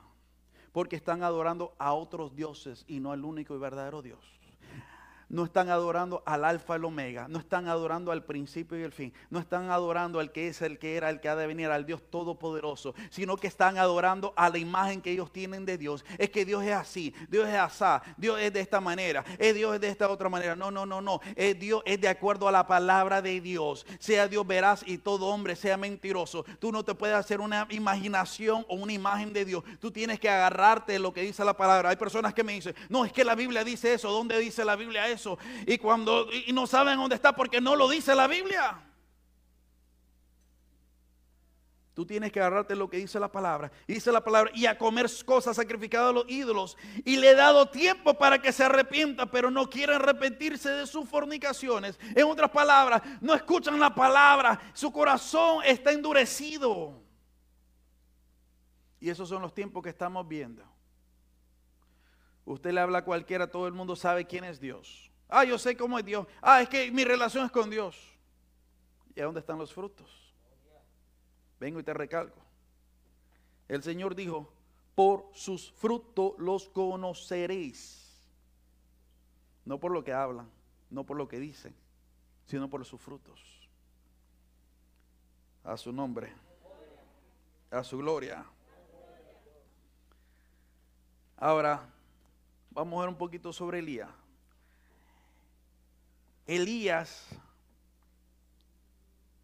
[0.71, 4.40] porque están adorando a otros dioses y no al único y verdadero Dios
[5.31, 8.91] no están adorando al alfa y el omega, no están adorando al principio y el
[8.91, 11.67] fin, no están adorando al que es el que era, el que ha de venir,
[11.67, 16.03] al Dios todopoderoso, sino que están adorando a la imagen que ellos tienen de Dios.
[16.17, 19.73] Es que Dios es así, Dios es asá, Dios es de esta manera, es Dios
[19.75, 20.55] es de esta otra manera.
[20.55, 23.85] No, no, no, no, es Dios es de acuerdo a la palabra de Dios.
[23.99, 26.43] Sea Dios veraz y todo hombre sea mentiroso.
[26.59, 29.63] Tú no te puedes hacer una imaginación o una imagen de Dios.
[29.79, 31.89] Tú tienes que agarrarte de lo que dice la palabra.
[31.89, 34.11] Hay personas que me dicen, no, es que la Biblia dice eso.
[34.11, 35.20] ¿Dónde dice la Biblia eso?
[35.65, 38.81] Y cuando y no saben dónde está porque no lo dice la Biblia.
[41.93, 43.69] Tú tienes que agarrarte lo que dice la palabra.
[43.85, 46.77] Dice la palabra, y a comer cosas sacrificadas a los ídolos.
[47.03, 51.07] Y le he dado tiempo para que se arrepienta, pero no quieren arrepentirse de sus
[51.07, 51.99] fornicaciones.
[52.15, 54.59] En otras palabras, no escuchan la palabra.
[54.73, 57.03] Su corazón está endurecido.
[59.01, 60.63] Y esos son los tiempos que estamos viendo.
[62.45, 65.10] Usted le habla a cualquiera, todo el mundo sabe quién es Dios.
[65.33, 66.27] Ah, yo sé cómo es Dios.
[66.41, 67.97] Ah, es que mi relación es con Dios.
[69.15, 70.35] ¿Y a dónde están los frutos?
[71.57, 72.37] Vengo y te recalco.
[73.69, 74.51] El Señor dijo,
[74.93, 78.29] por sus frutos los conoceréis.
[79.63, 80.51] No por lo que hablan,
[80.89, 81.73] no por lo que dicen,
[82.45, 83.39] sino por sus frutos.
[85.63, 86.33] A su nombre,
[87.69, 88.43] a su gloria.
[91.37, 91.87] Ahora,
[92.71, 94.09] vamos a ver un poquito sobre Elías.
[96.47, 97.27] Elías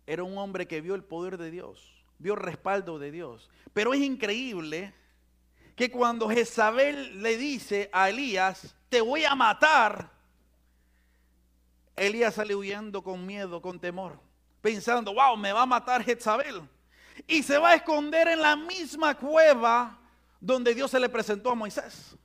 [0.05, 3.49] era un hombre que vio el poder de Dios, vio el respaldo de Dios.
[3.73, 4.93] Pero es increíble
[5.75, 10.10] que cuando Jezabel le dice a Elías, te voy a matar,
[11.95, 14.19] Elías sale huyendo con miedo, con temor,
[14.62, 16.62] pensando, wow, me va a matar Jezabel.
[17.27, 19.99] Y se va a esconder en la misma cueva
[20.39, 22.15] donde Dios se le presentó a Moisés.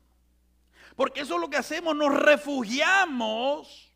[0.95, 3.92] Porque eso es lo que hacemos, nos refugiamos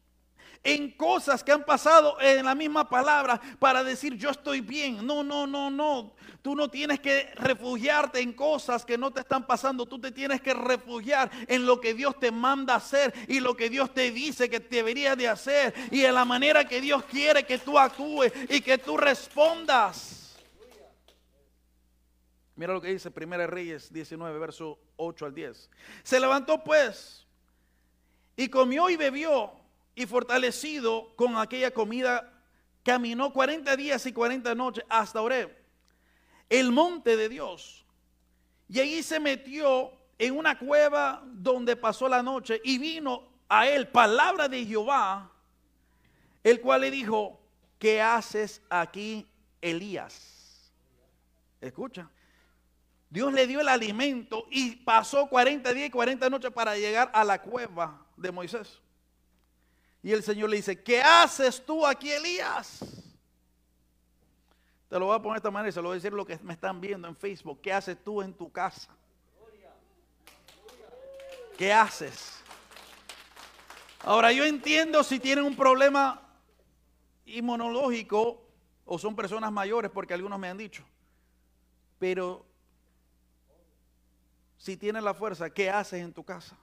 [0.66, 5.06] en cosas que han pasado en la misma palabra para decir yo estoy bien.
[5.06, 6.14] No, no, no, no.
[6.42, 9.86] Tú no tienes que refugiarte en cosas que no te están pasando.
[9.86, 13.70] Tú te tienes que refugiar en lo que Dios te manda hacer y lo que
[13.70, 17.58] Dios te dice que deberías de hacer y en la manera que Dios quiere que
[17.58, 20.36] tú actúes y que tú respondas.
[22.56, 25.70] Mira lo que dice 1 Reyes 19, verso 8 al 10.
[26.02, 27.24] Se levantó pues
[28.34, 29.65] y comió y bebió
[29.96, 32.30] y fortalecido con aquella comida,
[32.84, 35.56] caminó 40 días y 40 noches hasta Oreb,
[36.50, 37.84] el monte de Dios.
[38.68, 43.88] Y allí se metió en una cueva donde pasó la noche y vino a él
[43.88, 45.32] palabra de Jehová,
[46.44, 47.40] el cual le dijo,
[47.78, 49.26] ¿qué haces aquí,
[49.62, 50.70] Elías?
[51.58, 52.10] Escucha.
[53.08, 57.24] Dios le dio el alimento y pasó 40 días y 40 noches para llegar a
[57.24, 58.82] la cueva de Moisés.
[60.06, 62.78] Y el Señor le dice, ¿qué haces tú aquí, Elías?
[64.88, 66.24] Te lo voy a poner de esta manera y se lo voy a decir lo
[66.24, 67.60] que me están viendo en Facebook.
[67.60, 68.88] ¿Qué haces tú en tu casa?
[71.58, 72.40] ¿Qué haces?
[74.04, 76.22] Ahora yo entiendo si tienen un problema
[77.24, 78.44] inmunológico
[78.84, 80.84] o son personas mayores, porque algunos me han dicho.
[81.98, 82.46] Pero
[84.56, 86.56] si tienes la fuerza, ¿qué haces en tu casa?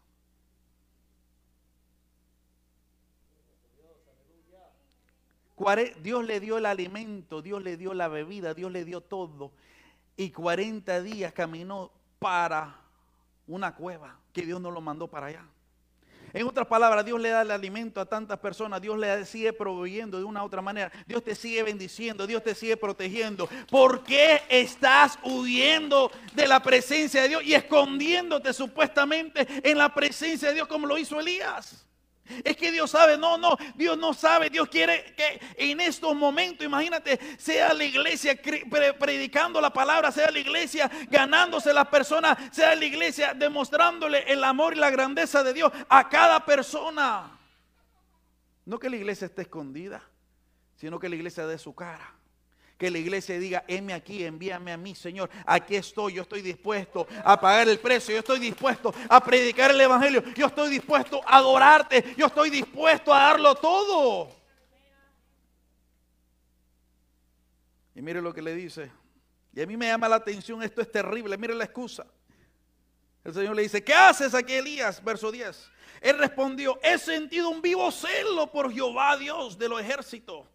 [6.01, 9.51] Dios le dio el alimento, Dios le dio la bebida, Dios le dio todo.
[10.15, 12.75] Y 40 días caminó para
[13.47, 15.45] una cueva que Dios no lo mandó para allá.
[16.33, 20.17] En otras palabras, Dios le da el alimento a tantas personas, Dios le sigue proveyendo
[20.17, 23.47] de una u otra manera, Dios te sigue bendiciendo, Dios te sigue protegiendo.
[23.69, 30.47] ¿Por qué estás huyendo de la presencia de Dios y escondiéndote supuestamente en la presencia
[30.47, 31.85] de Dios como lo hizo Elías?
[32.43, 36.65] Es que Dios sabe, no, no, Dios no sabe, Dios quiere que en estos momentos,
[36.65, 38.39] imagínate, sea la iglesia
[38.97, 44.73] predicando la palabra, sea la iglesia ganándose las personas, sea la iglesia demostrándole el amor
[44.73, 47.39] y la grandeza de Dios a cada persona.
[48.65, 50.01] No que la iglesia esté escondida,
[50.75, 52.22] sino que la iglesia dé su cara
[52.77, 55.29] que la iglesia diga, heme aquí, envíame a mí, Señor.
[55.45, 59.79] Aquí estoy, yo estoy dispuesto a pagar el precio, yo estoy dispuesto a predicar el
[59.79, 64.35] Evangelio, yo estoy dispuesto a adorarte, yo estoy dispuesto a darlo todo.
[67.95, 68.91] Y mire lo que le dice.
[69.53, 72.07] Y a mí me llama la atención, esto es terrible, mire la excusa.
[73.23, 75.01] El Señor le dice, ¿qué haces aquí, Elías?
[75.01, 75.71] Verso 10.
[76.01, 80.52] Él respondió, he sentido un vivo celo por Jehová Dios de los ejércitos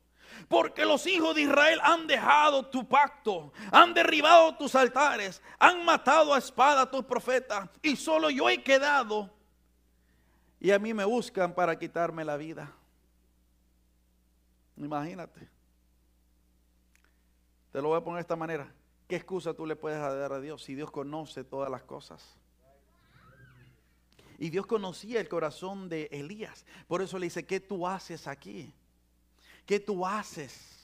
[0.49, 6.35] porque los hijos de Israel han dejado tu pacto, han derribado tus altares, han matado
[6.35, 9.31] a espada a tus profetas, y solo yo he quedado.
[10.61, 12.73] Y a mí me buscan para quitarme la vida.
[14.77, 15.49] Imagínate.
[17.73, 18.73] Te lo voy a poner de esta manera.
[19.07, 22.37] ¿Qué excusa tú le puedes dar a Dios si Dios conoce todas las cosas?
[24.39, 26.65] Y Dios conocía el corazón de Elías.
[26.87, 28.73] Por eso le dice, ¿qué tú haces aquí?
[29.69, 30.78] ¿Qué tú haces?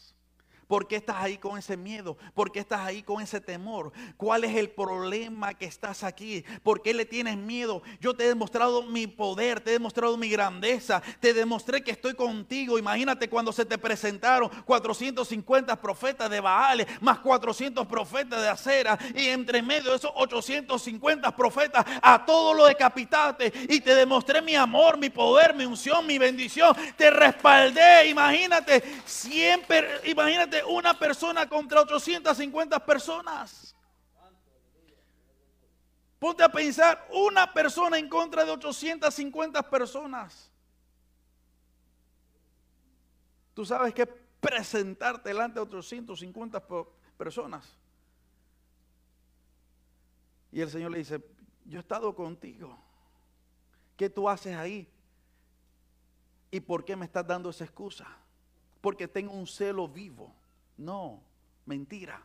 [0.66, 2.16] ¿Por qué estás ahí con ese miedo?
[2.34, 3.92] ¿Por qué estás ahí con ese temor?
[4.16, 6.44] ¿Cuál es el problema que estás aquí?
[6.62, 7.82] ¿Por qué le tienes miedo?
[8.00, 12.14] Yo te he demostrado mi poder, te he demostrado mi grandeza, te demostré que estoy
[12.14, 12.78] contigo.
[12.78, 19.28] Imagínate cuando se te presentaron 450 profetas de Baales, más 400 profetas de Acera, y
[19.28, 24.98] entre medio de esos 850 profetas, a todos los decapitaste y te demostré mi amor,
[24.98, 26.76] mi poder, mi unción, mi bendición.
[26.96, 33.74] Te respaldé, imagínate, siempre, imagínate una persona contra 850 personas.
[36.18, 40.50] Ponte a pensar, una persona en contra de 850 personas.
[43.54, 44.06] ¿Tú sabes qué
[44.44, 46.62] presentarte delante de otros 150
[47.16, 47.66] personas.
[50.52, 51.24] Y el Señor le dice,
[51.64, 52.78] yo he estado contigo.
[53.96, 54.86] ¿Qué tú haces ahí?
[56.50, 58.06] ¿Y por qué me estás dando esa excusa?
[58.82, 60.34] Porque tengo un celo vivo.
[60.76, 61.22] No,
[61.66, 62.20] mentira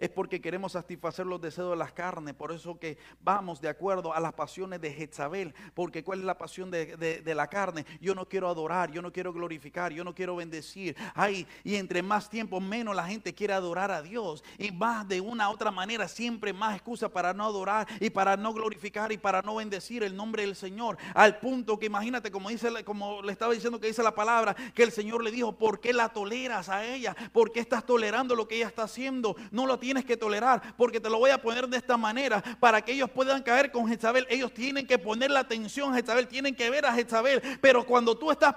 [0.00, 2.34] es porque queremos satisfacer los deseos de las carnes.
[2.34, 5.54] Por eso que vamos de acuerdo a las pasiones de Jezabel.
[5.74, 7.84] Porque ¿cuál es la pasión de, la carne?
[8.00, 10.96] Yo no quiero adorar, yo no quiero glorificar, yo no quiero bendecir.
[11.14, 14.42] Ay, y entre más tiempo, menos la gente quiere adorar a Dios.
[14.58, 18.36] Y más de una u otra manera, siempre más excusa para no adorar y para
[18.38, 20.96] no glorificar y para no bendecir el nombre del Señor.
[21.14, 24.82] Al punto que imagínate, como, dice, como le estaba diciendo que dice la palabra, que
[24.82, 27.14] el Señor le dijo, ¿por qué la toleras a ella?
[27.32, 29.36] ¿Por qué estás tolerando lo que ella está haciendo?
[29.50, 32.82] No lo tienes que tolerar, porque te lo voy a poner de esta manera, para
[32.82, 34.26] que ellos puedan caer con Jezabel.
[34.30, 37.42] Ellos tienen que poner la atención a Jezabel, tienen que ver a Jezabel.
[37.60, 38.56] Pero cuando tú estás,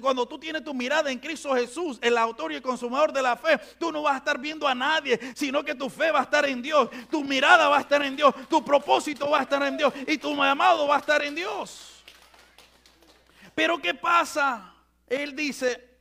[0.00, 3.36] cuando tú tienes tu mirada en Cristo Jesús, el autor y el consumador de la
[3.36, 6.24] fe, tú no vas a estar viendo a nadie, sino que tu fe va a
[6.24, 9.62] estar en Dios, tu mirada va a estar en Dios, tu propósito va a estar
[9.62, 12.04] en Dios y tu llamado va a estar en Dios.
[13.54, 14.74] Pero ¿qué pasa?
[15.06, 15.98] Él dice,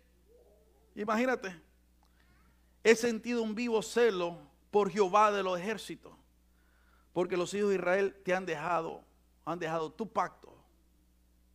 [0.96, 1.60] imagínate,
[2.84, 4.38] he sentido un vivo celo
[4.73, 6.12] por Jehová de los ejércitos,
[7.13, 9.03] porque los hijos de Israel te han dejado,
[9.45, 10.51] han dejado tu pacto.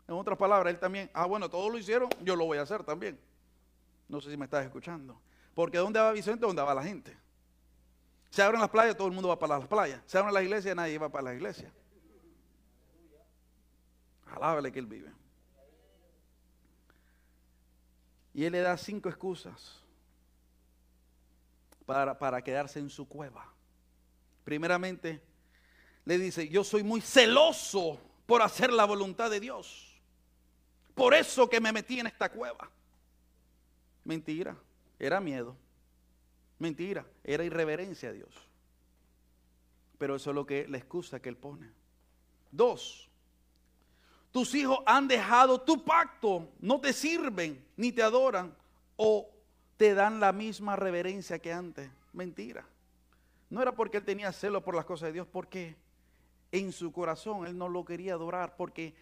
[0.06, 2.84] En otras palabras, él también, ah, bueno, todos lo hicieron, yo lo voy a hacer
[2.84, 3.18] también.
[4.06, 5.20] No sé si me estás escuchando.
[5.52, 6.46] Porque ¿dónde va Vicente?
[6.46, 7.18] ¿Dónde va la gente?
[8.30, 10.00] Se abren las playas, todo el mundo va para las playas.
[10.06, 11.72] Se abren las iglesias, nadie va para las iglesias.
[14.26, 15.12] Alábale que él vive.
[18.32, 19.87] Y él le da cinco excusas
[21.88, 23.50] para, quedarse en su cueva.
[24.44, 25.22] Primeramente,
[26.04, 29.98] le dice, yo soy muy celoso por hacer la voluntad de Dios.
[30.94, 32.70] Por eso que me metí en esta cueva.
[34.04, 34.54] Mentira,
[34.98, 35.56] era miedo.
[36.58, 38.34] Mentira, era irreverencia a Dios.
[39.96, 41.70] Pero eso es lo que la excusa que él pone.
[42.50, 43.08] Dos,
[44.30, 48.54] tus hijos han dejado tu pacto, no te sirven ni te adoran
[48.96, 49.37] o
[49.78, 51.88] te dan la misma reverencia que antes.
[52.12, 52.66] Mentira.
[53.48, 55.76] No era porque él tenía celo por las cosas de Dios, porque
[56.52, 58.94] en su corazón él no lo quería adorar, porque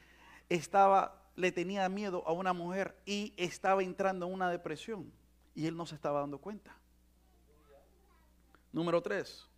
[0.48, 5.10] estaba, le tenía miedo a una mujer y estaba entrando en una depresión
[5.54, 6.76] y él no se estaba dando cuenta.
[8.70, 9.48] Número tres,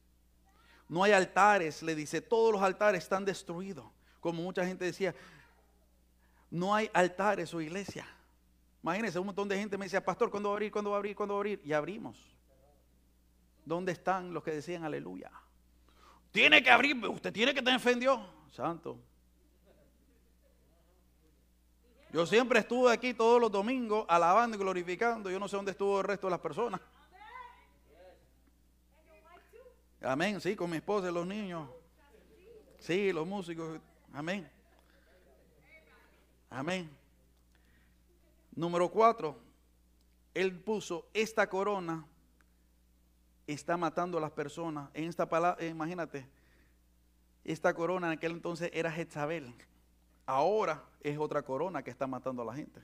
[0.88, 3.84] no hay altares, le dice, todos los altares están destruidos.
[4.20, 5.14] Como mucha gente decía,
[6.50, 8.06] no hay altares o iglesia.
[8.82, 10.70] Imagínense, un montón de gente me decía, pastor, ¿cuándo va a abrir?
[10.70, 11.16] ¿Cuándo va a abrir?
[11.16, 11.60] ¿Cuándo va a abrir?
[11.64, 12.36] Y abrimos.
[13.64, 15.30] ¿Dónde están los que decían aleluya?
[16.30, 18.20] Tiene que abrir, usted tiene que tener fe en Dios.
[18.52, 18.98] Santo.
[22.12, 25.30] Yo siempre estuve aquí todos los domingos alabando y glorificando.
[25.30, 26.80] Yo no sé dónde estuvo el resto de las personas.
[30.00, 31.68] Amén, sí, con mi esposa y los niños.
[32.78, 33.80] Sí, los músicos.
[34.12, 34.50] Amén.
[36.48, 36.97] Amén.
[38.58, 39.36] Número cuatro,
[40.34, 42.04] él puso esta corona
[43.46, 44.90] está matando a las personas.
[44.94, 46.26] En esta palabra, eh, imagínate,
[47.44, 49.54] esta corona en aquel entonces era Jezabel.
[50.26, 52.82] Ahora es otra corona que está matando a la gente.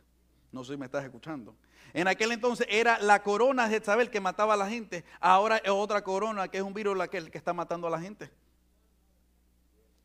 [0.53, 1.57] No sé si me estás escuchando.
[1.93, 5.05] En aquel entonces era la corona de Jezabel que mataba a la gente.
[5.19, 8.01] Ahora es otra corona que es un virus la que, que está matando a la
[8.01, 8.31] gente.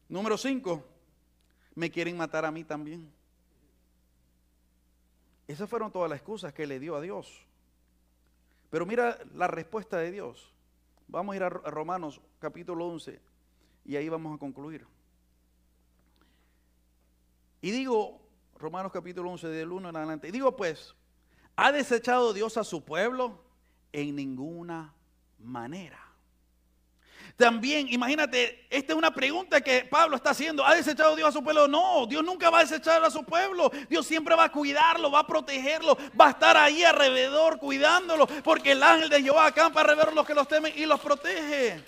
[0.08, 0.84] Número cinco,
[1.75, 3.18] me quieren matar a mí también.
[5.50, 7.44] Esas fueron todas las excusas que le dio a Dios.
[8.70, 10.54] Pero mira la respuesta de Dios.
[11.08, 13.20] Vamos a ir a Romanos capítulo 11
[13.84, 14.86] y ahí vamos a concluir.
[17.62, 18.22] Y digo,
[18.60, 20.94] Romanos capítulo 11 del 1 en adelante, y digo pues,
[21.56, 23.44] ¿ha desechado Dios a su pueblo?
[23.92, 24.94] En ninguna
[25.40, 26.09] manera.
[27.39, 30.65] También, imagínate, esta es una pregunta que Pablo está haciendo.
[30.65, 31.69] ¿Ha desechado Dios a su pueblo?
[31.69, 33.71] No, Dios nunca va a desechar a su pueblo.
[33.89, 38.73] Dios siempre va a cuidarlo, va a protegerlo, va a estar ahí alrededor cuidándolo, porque
[38.73, 41.82] el ángel de Jehová acampa alrededor los que los temen y los protege.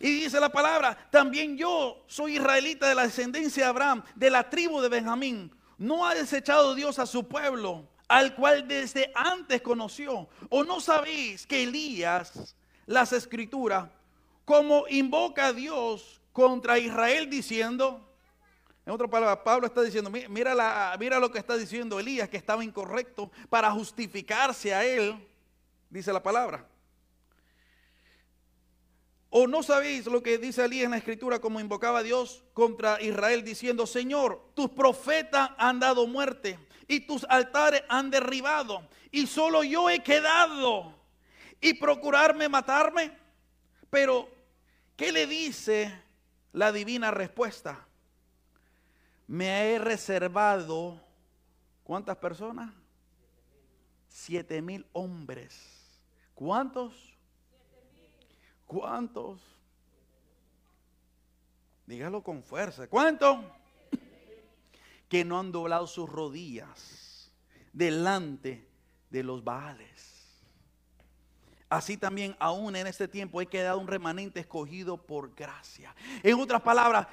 [0.00, 4.48] Y dice la palabra, también yo soy israelita de la descendencia de Abraham, de la
[4.48, 5.54] tribu de Benjamín.
[5.76, 10.26] No ha desechado Dios a su pueblo, al cual desde antes conoció.
[10.48, 13.90] ¿O no sabéis que Elías las escrituras,
[14.44, 18.06] como invoca a Dios contra Israel diciendo,
[18.86, 22.36] en otra palabra, Pablo está diciendo, mira, la, mira lo que está diciendo Elías, que
[22.36, 25.16] estaba incorrecto para justificarse a él,
[25.90, 26.64] dice la palabra.
[29.28, 33.02] ¿O no sabéis lo que dice Elías en la escritura como invocaba a Dios contra
[33.02, 39.64] Israel diciendo, Señor, tus profetas han dado muerte y tus altares han derribado, y solo
[39.64, 40.94] yo he quedado,
[41.60, 43.16] y procurarme matarme.
[43.90, 44.28] Pero,
[44.96, 45.92] ¿qué le dice
[46.52, 47.86] la divina respuesta?
[49.26, 51.00] Me he reservado,
[51.82, 52.72] ¿cuántas personas?
[54.08, 55.76] Siete mil hombres.
[56.34, 56.94] ¿Cuántos?
[58.66, 59.40] ¿Cuántos?
[61.86, 62.88] Dígalo con fuerza.
[62.88, 63.44] ¿Cuántos?
[65.08, 67.32] Que no han doblado sus rodillas
[67.72, 68.66] delante
[69.10, 70.15] de los Baales.
[71.68, 75.94] Así también aún en este tiempo he quedado un remanente escogido por gracia.
[76.22, 77.08] En otras palabras,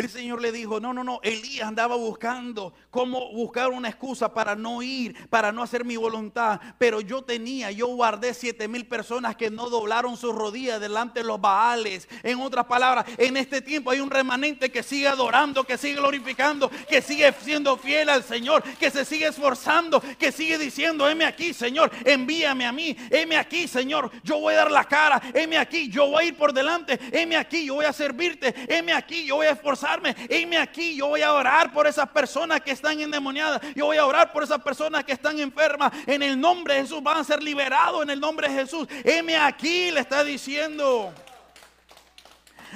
[0.00, 4.54] el Señor le dijo, no, no, no, Elías andaba buscando cómo buscar una excusa para
[4.54, 6.60] no ir, para no hacer mi voluntad.
[6.78, 11.26] Pero yo tenía, yo guardé siete mil personas que no doblaron sus rodillas delante de
[11.26, 12.08] los Baales.
[12.22, 16.70] En otras palabras, en este tiempo hay un remanente que sigue adorando, que sigue glorificando,
[16.88, 21.52] que sigue siendo fiel al Señor, que se sigue esforzando, que sigue diciendo, heme aquí,
[21.52, 25.88] Señor, envíame a mí, heme aquí, Señor, yo voy a dar la cara, heme aquí,
[25.88, 29.36] yo voy a ir por delante, heme aquí, yo voy a servirte, heme aquí, yo
[29.36, 30.58] voy a esforzar esforzarme.
[30.58, 33.60] aquí, yo voy a orar por esas personas que están endemoniadas.
[33.74, 35.92] Yo voy a orar por esas personas que están enfermas.
[36.06, 38.86] En el nombre de Jesús van a ser liberados en el nombre de Jesús.
[39.04, 41.12] Heme aquí, le está diciendo.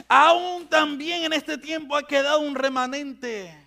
[0.08, 3.60] Aún también en este tiempo ha quedado un remanente.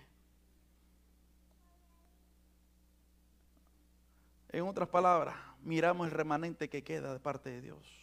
[4.50, 7.97] En otras palabras, miramos el remanente que queda de parte de Dios.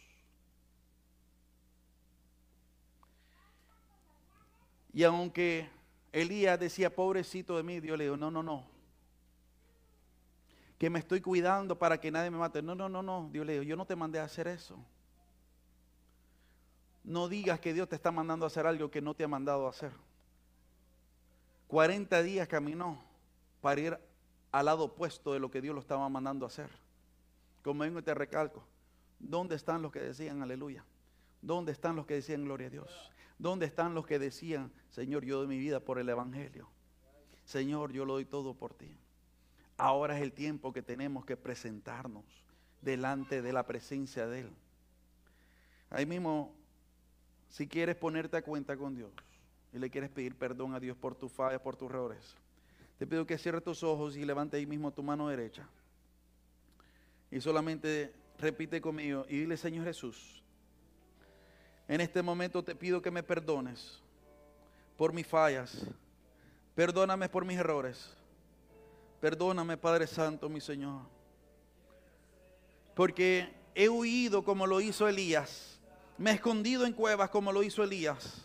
[4.96, 5.68] Y aunque
[6.10, 8.64] Elías decía, pobrecito de mí, Dios le dijo, no, no, no.
[10.78, 12.62] Que me estoy cuidando para que nadie me mate.
[12.62, 13.28] No, no, no, no.
[13.30, 14.78] Dios le dijo, yo no te mandé a hacer eso.
[17.04, 19.66] No digas que Dios te está mandando a hacer algo que no te ha mandado
[19.66, 19.92] a hacer.
[21.68, 22.98] 40 días caminó
[23.60, 23.98] para ir
[24.50, 26.70] al lado opuesto de lo que Dios lo estaba mandando a hacer.
[27.62, 28.64] Como vengo y te recalco,
[29.18, 30.86] ¿dónde están los que decían aleluya?
[31.42, 33.12] ¿Dónde están los que decían gloria a Dios?
[33.38, 36.68] ¿Dónde están los que decían, Señor, yo doy mi vida por el Evangelio?
[37.44, 38.96] Señor, yo lo doy todo por ti.
[39.76, 42.24] Ahora es el tiempo que tenemos que presentarnos
[42.80, 44.50] delante de la presencia de Él.
[45.90, 46.54] Ahí mismo,
[47.48, 49.12] si quieres ponerte a cuenta con Dios
[49.72, 52.34] y le quieres pedir perdón a Dios por tus fallas, por tus errores,
[52.98, 55.68] te pido que cierres tus ojos y levante ahí mismo tu mano derecha.
[57.30, 60.42] Y solamente repite conmigo y dile, Señor Jesús,
[61.88, 64.00] en este momento te pido que me perdones
[64.96, 65.86] por mis fallas.
[66.74, 68.10] Perdóname por mis errores.
[69.20, 71.02] Perdóname, Padre Santo, mi Señor.
[72.94, 75.78] Porque he huido como lo hizo Elías.
[76.18, 78.42] Me he escondido en cuevas como lo hizo Elías.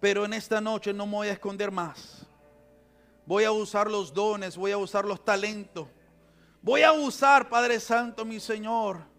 [0.00, 2.24] Pero en esta noche no me voy a esconder más.
[3.24, 5.88] Voy a usar los dones, voy a usar los talentos.
[6.62, 9.15] Voy a usar, Padre Santo, mi Señor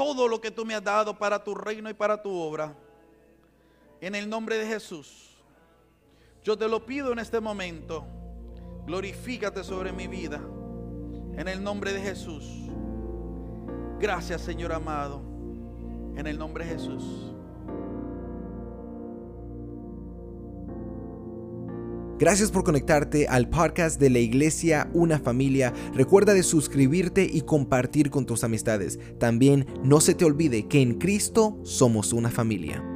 [0.00, 2.74] todo lo que tú me has dado para tu reino y para tu obra.
[4.00, 5.36] En el nombre de Jesús.
[6.42, 8.06] Yo te lo pido en este momento.
[8.86, 10.40] Glorifícate sobre mi vida.
[11.36, 12.46] En el nombre de Jesús.
[13.98, 15.20] Gracias Señor amado.
[16.16, 17.29] En el nombre de Jesús.
[22.20, 25.72] Gracias por conectarte al podcast de la iglesia Una Familia.
[25.94, 28.98] Recuerda de suscribirte y compartir con tus amistades.
[29.18, 32.89] También no se te olvide que en Cristo somos una familia.